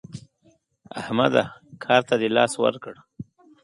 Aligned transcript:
احمده 0.99 1.43
کار 1.83 2.01
ته 2.07 2.15
دې 2.21 2.29
لاس 2.37 2.53
ورکړ؟ 2.63 2.95